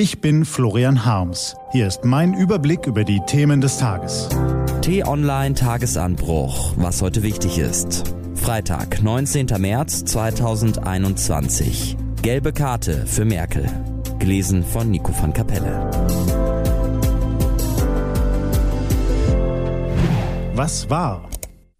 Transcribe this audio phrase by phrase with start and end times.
[0.00, 1.56] Ich bin Florian Harms.
[1.72, 4.28] Hier ist mein Überblick über die Themen des Tages.
[4.80, 8.14] T-Online Tagesanbruch, was heute wichtig ist.
[8.36, 9.48] Freitag, 19.
[9.58, 11.96] März 2021.
[12.22, 13.68] Gelbe Karte für Merkel.
[14.20, 15.90] Gelesen von Nico van Kapelle.
[20.54, 21.28] Was war?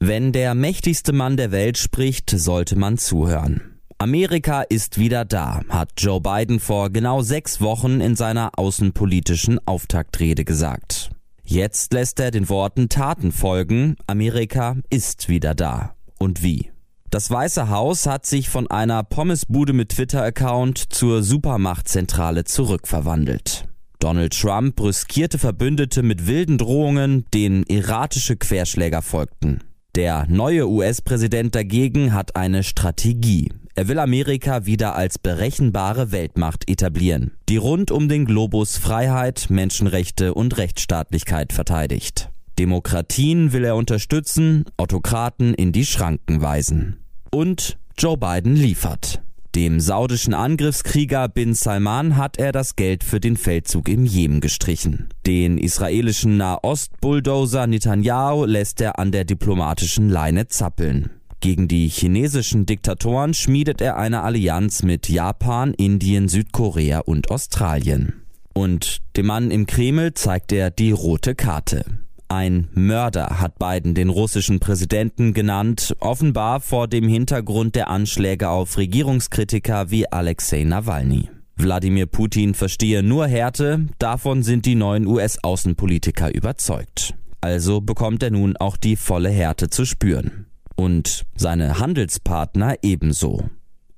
[0.00, 3.77] Wenn der mächtigste Mann der Welt spricht, sollte man zuhören.
[4.00, 10.44] Amerika ist wieder da, hat Joe Biden vor genau sechs Wochen in seiner außenpolitischen Auftaktrede
[10.44, 11.10] gesagt.
[11.42, 13.96] Jetzt lässt er den Worten Taten folgen.
[14.06, 15.96] Amerika ist wieder da.
[16.16, 16.70] Und wie?
[17.10, 23.64] Das Weiße Haus hat sich von einer Pommesbude mit Twitter-Account zur Supermachtzentrale zurückverwandelt.
[23.98, 29.64] Donald Trump brüskierte Verbündete mit wilden Drohungen, denen erratische Querschläger folgten.
[29.94, 33.50] Der neue US-Präsident dagegen hat eine Strategie.
[33.74, 40.34] Er will Amerika wieder als berechenbare Weltmacht etablieren, die rund um den Globus Freiheit, Menschenrechte
[40.34, 42.30] und Rechtsstaatlichkeit verteidigt.
[42.58, 47.04] Demokratien will er unterstützen, Autokraten in die Schranken weisen.
[47.30, 49.22] Und Joe Biden liefert.
[49.58, 55.08] Dem saudischen Angriffskrieger Bin Salman hat er das Geld für den Feldzug im Jemen gestrichen.
[55.26, 61.10] Den israelischen Nahost-Bulldozer Netanyahu lässt er an der diplomatischen Leine zappeln.
[61.40, 68.12] Gegen die chinesischen Diktatoren schmiedet er eine Allianz mit Japan, Indien, Südkorea und Australien.
[68.54, 71.84] Und dem Mann im Kreml zeigt er die rote Karte.
[72.30, 78.76] Ein Mörder hat Biden den russischen Präsidenten genannt, offenbar vor dem Hintergrund der Anschläge auf
[78.76, 81.30] Regierungskritiker wie Alexei Nawalny.
[81.56, 87.14] Wladimir Putin verstehe nur Härte, davon sind die neuen US-Außenpolitiker überzeugt.
[87.40, 93.48] Also bekommt er nun auch die volle Härte zu spüren und seine Handelspartner ebenso,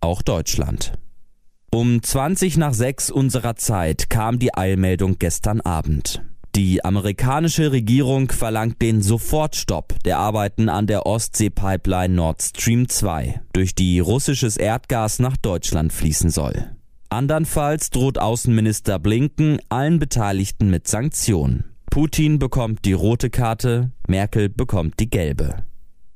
[0.00, 0.92] auch Deutschland.
[1.72, 6.22] Um 20 nach 6 unserer Zeit kam die Eilmeldung gestern Abend.
[6.56, 13.76] Die amerikanische Regierung verlangt den Sofortstopp der Arbeiten an der Ostsee-Pipeline Nord Stream 2, durch
[13.76, 16.72] die russisches Erdgas nach Deutschland fließen soll.
[17.08, 21.64] Andernfalls droht Außenminister Blinken allen Beteiligten mit Sanktionen.
[21.88, 25.64] Putin bekommt die rote Karte, Merkel bekommt die gelbe.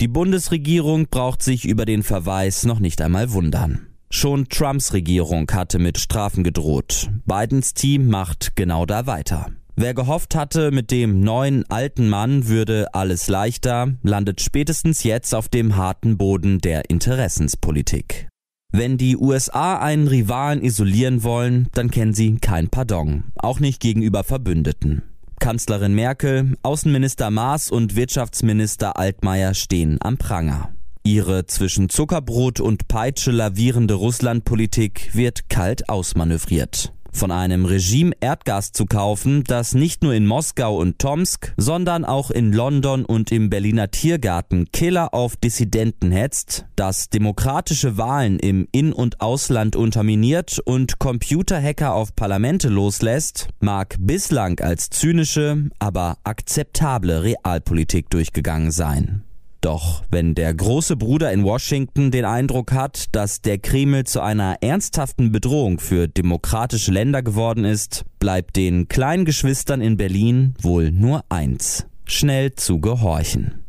[0.00, 3.86] Die Bundesregierung braucht sich über den Verweis noch nicht einmal wundern.
[4.10, 7.10] Schon Trumps Regierung hatte mit Strafen gedroht.
[7.26, 9.50] Bidens Team macht genau da weiter.
[9.80, 15.48] Wer gehofft hatte, mit dem neuen alten Mann würde alles leichter, landet spätestens jetzt auf
[15.48, 18.26] dem harten Boden der Interessenspolitik.
[18.72, 24.24] Wenn die USA einen Rivalen isolieren wollen, dann kennen sie kein Pardon, auch nicht gegenüber
[24.24, 25.02] Verbündeten.
[25.38, 30.70] Kanzlerin Merkel, Außenminister Maas und Wirtschaftsminister Altmaier stehen am Pranger.
[31.04, 38.86] Ihre zwischen Zuckerbrot und Peitsche lavierende Russlandpolitik wird kalt ausmanövriert von einem Regime Erdgas zu
[38.86, 43.90] kaufen, das nicht nur in Moskau und Tomsk, sondern auch in London und im Berliner
[43.90, 51.94] Tiergarten Killer auf Dissidenten hetzt, das demokratische Wahlen im In- und Ausland unterminiert und Computerhacker
[51.94, 59.24] auf Parlamente loslässt, mag bislang als zynische, aber akzeptable Realpolitik durchgegangen sein.
[59.60, 64.58] Doch wenn der große Bruder in Washington den Eindruck hat, dass der Kreml zu einer
[64.60, 71.24] ernsthaften Bedrohung für demokratische Länder geworden ist, bleibt den kleinen Geschwistern in Berlin wohl nur
[71.28, 73.64] eins, schnell zu gehorchen.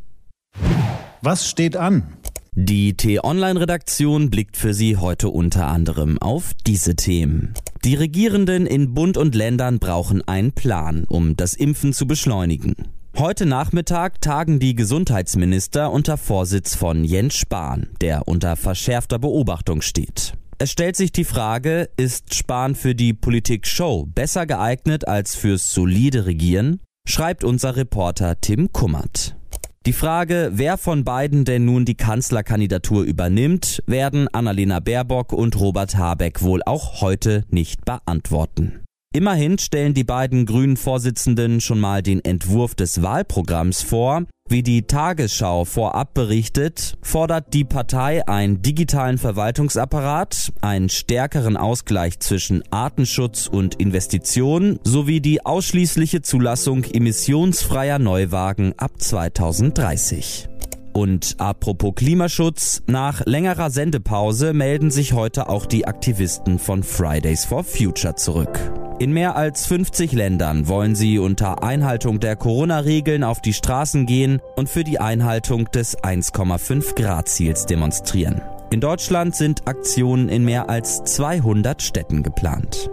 [1.22, 2.04] Was steht an?
[2.54, 7.54] Die T-Online-Redaktion blickt für Sie heute unter anderem auf diese Themen.
[7.84, 12.76] Die Regierenden in Bund und Ländern brauchen einen Plan, um das Impfen zu beschleunigen.
[13.20, 20.36] Heute Nachmittag tagen die Gesundheitsminister unter Vorsitz von Jens Spahn, der unter verschärfter Beobachtung steht.
[20.58, 26.28] Es stellt sich die Frage, ist Spahn für die Politik-Show besser geeignet als fürs solide
[26.28, 26.80] Regieren?
[27.06, 29.36] Schreibt unser Reporter Tim Kummert.
[29.86, 35.98] Die Frage, wer von beiden denn nun die Kanzlerkandidatur übernimmt, werden Annalena Baerbock und Robert
[35.98, 38.80] Habeck wohl auch heute nicht beantworten.
[39.12, 44.26] Immerhin stellen die beiden grünen Vorsitzenden schon mal den Entwurf des Wahlprogramms vor.
[44.48, 52.64] Wie die Tagesschau vorab berichtet, fordert die Partei einen digitalen Verwaltungsapparat, einen stärkeren Ausgleich zwischen
[52.70, 60.50] Artenschutz und Investitionen sowie die ausschließliche Zulassung emissionsfreier Neuwagen ab 2030.
[60.94, 67.64] Und apropos Klimaschutz, nach längerer Sendepause melden sich heute auch die Aktivisten von Fridays for
[67.64, 68.60] Future zurück.
[69.00, 74.42] In mehr als 50 Ländern wollen sie unter Einhaltung der Corona-Regeln auf die Straßen gehen
[74.58, 78.42] und für die Einhaltung des 1,5 Grad Ziels demonstrieren.
[78.72, 82.90] In Deutschland sind Aktionen in mehr als 200 Städten geplant.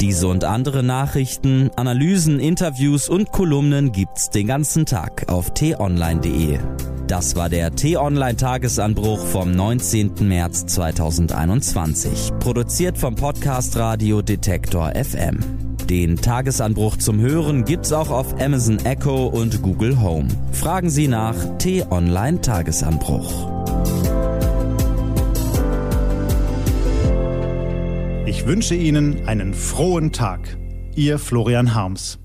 [0.00, 6.60] Diese und andere Nachrichten, Analysen, Interviews und Kolumnen gibt's den ganzen Tag auf t-online.de.
[7.08, 10.28] Das war der T-Online Tagesanbruch vom 19.
[10.28, 15.38] März 2021, produziert vom Podcast Radio Detektor FM.
[15.88, 20.28] Den Tagesanbruch zum Hören gibt's auch auf Amazon Echo und Google Home.
[20.52, 23.32] Fragen Sie nach T-Online Tagesanbruch.
[28.26, 30.58] Ich wünsche Ihnen einen frohen Tag.
[30.94, 32.18] Ihr Florian Harms.